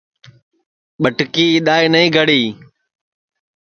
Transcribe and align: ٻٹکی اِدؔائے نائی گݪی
ٻٹکی 1.01 1.45
اِدؔائے 1.55 1.85
نائی 1.93 2.07
گݪی 2.15 2.41